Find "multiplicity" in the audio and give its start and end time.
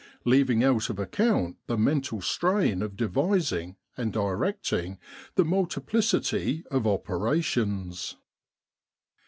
5.45-6.63